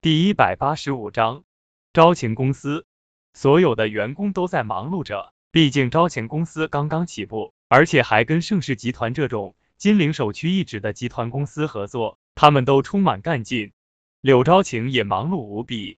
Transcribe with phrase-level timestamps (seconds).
[0.00, 1.42] 第一百八十五章，
[1.92, 2.86] 招情公司
[3.32, 13.72] 所有的员工都在忙碌着，毕竟招情公司刚刚起步，而且还跟盛世集团这种金陵首屈一指的集团公司合作，他们都充满干劲。
[14.20, 15.98] 柳昭晴也忙碌无比。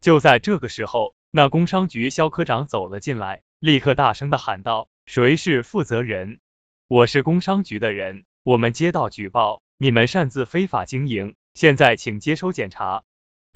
[0.00, 6.38] 就在这个时候，那工商局肖科长走了进来，立刻大声的喊道：“谁是负责人？
[6.86, 13.02] 我是工商局的人，我们接到举报，你们擅自非法经营，现在请接收检查。”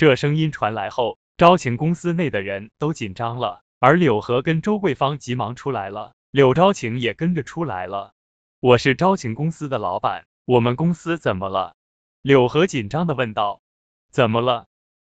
[0.05, 8.13] 这声音传来后，招晴公司内的人都紧张了，而柳河跟周桂芳急忙出来了，柳昭晴也跟着出来了。
[8.61, 11.75] 我是招晴公司的老板，我们公司怎么了？
[12.21, 13.63] 柳河紧张的问道。
[14.11, 14.67] 怎么了？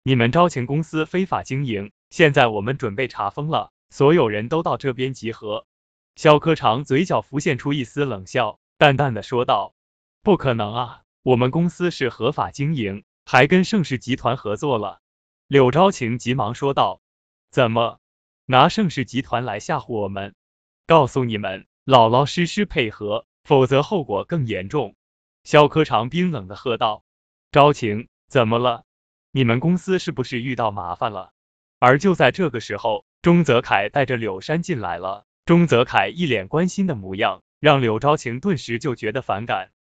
[0.03, 5.65] 你们招晴公司非法经营，现在我们准备查封了，所有人都到这边集合。
[6.17, 9.73] 肖科长嘴角浮现出一丝冷笑，淡淡的说道：
[10.21, 13.05] 不可能啊，我们公司是合法经营。
[13.25, 14.99] 还跟盛世集团合作了，
[15.47, 17.01] 柳昭晴急忙说道
[17.51, 17.99] ：“怎么
[18.45, 20.35] 拿盛世集团来吓唬我们？
[20.87, 24.95] 告诉你们，老老实实配合，否则后果更严重。”
[25.43, 27.03] 肖科长冰冷的喝道
[27.51, 28.83] ：“昭晴，怎么了？
[29.31, 31.31] 你们公司是不是遇到麻烦了？”
[31.79, 35.25] 而就在这个时候，钟泽凯带着柳山进来了。
[35.45, 39.71] 钟泽凯一脸关心的模样，让柳昭晴顿时就觉得反感。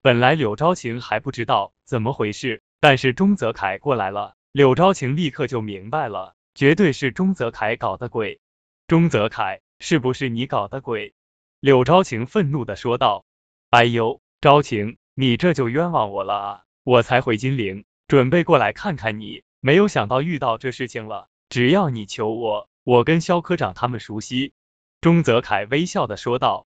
[0.00, 2.62] 本来柳昭晴还不知道怎么回事。
[2.80, 8.40] 但是钟泽凯过来了，柳昭晴立刻就明白了，绝对是钟泽凯搞的鬼。
[8.86, 11.14] 钟泽凯，是不是你搞的鬼？
[11.60, 13.24] 柳昭晴愤怒的说道。
[13.70, 16.62] 哎呦，昭晴，你这就冤枉我了啊！
[16.84, 21.28] 我才回金陵，准备过来看看你，没有想到遇到这事情了。
[21.48, 24.54] 只要你求我，我跟肖科长他们熟悉。
[25.00, 26.66] 钟泽凯微笑的说道。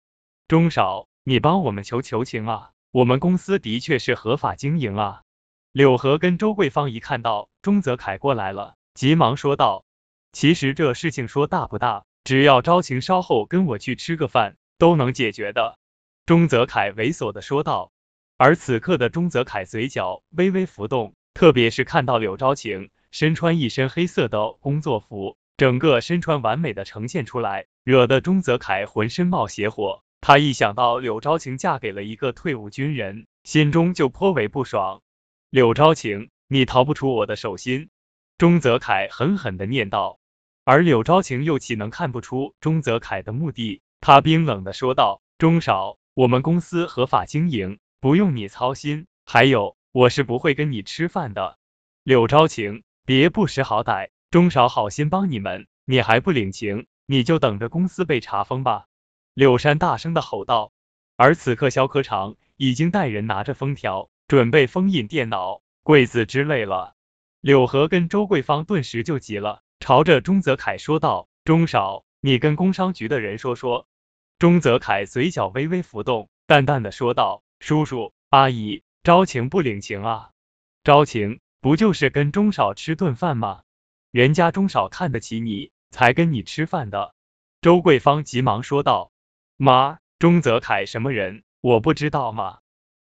[0.48, 2.72] 钟少，你帮我们求求情啊！
[2.90, 5.22] 我们公司的确是合法经营啊。
[5.72, 9.84] 柳河跟周桂芳一看到钟泽凯过来了，急忙说道
[10.32, 15.78] ：“其实这事情说大不大，只要招晴稍后跟我去吃个饭，都能解决的。”
[16.26, 17.92] 钟泽凯猥琐的说道。
[18.36, 30.02] 而此刻的钟泽凯嘴角微微浮动，特别是看到柳昭晴身穿一身黑色的工作服，整个身穿完美的呈现出来，惹得钟泽凯浑身冒邪火。
[30.20, 35.00] 他一想到柳昭晴嫁给了一个退伍军人，心中就颇为不爽。
[35.50, 37.90] 柳昭晴，你逃不出我的手心！
[38.38, 40.20] 钟泽凯狠狠的念道，
[40.62, 43.82] 而柳昭晴又岂能看不出钟泽凯的目的？
[44.00, 49.08] 他冰冷的说道：“钟少，我们公司合法经营，不用你操心。
[49.24, 51.58] 还有，我是不会跟你吃饭的。”
[52.04, 54.10] 柳昭晴，别不识好歹！
[54.30, 56.86] 钟少好心帮你们，你还不领情？
[57.06, 58.86] 你就等着公司被查封吧！
[59.34, 60.70] 柳山大声的吼道。
[61.16, 64.08] 而此刻，肖科长已经带人拿着封条。
[64.30, 66.94] 准备封印电脑、柜子之类了。
[67.40, 73.88] 柳河跟周桂芳顿时就急了，朝着钟泽凯说道：“钟少，你跟工商局的人说说。”
[74.38, 80.30] 钟泽凯嘴角微微浮动，淡淡的说道：“叔叔阿姨，招晴不领情啊？
[80.84, 83.62] 招晴不就是跟钟少吃顿饭吗？
[84.12, 87.16] 人家钟少看得起你，才跟你吃饭的。”
[87.62, 89.10] 周桂芳急忙说道
[89.58, 91.42] ：“妈，钟泽凯什么人？
[91.60, 92.58] 我不知道吗？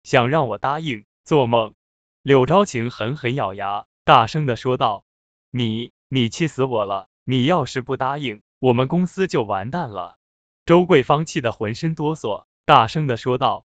[0.03, 1.73] 想让我答应？”做梦！
[2.21, 5.05] 柳昭晴狠狠咬牙，大声的说道
[5.49, 7.07] ：“你，你气死我了！
[7.23, 10.17] 你要是不答应，我们公司就完蛋了。”
[10.67, 13.64] 周桂芳气得浑身哆嗦，大声的说道：“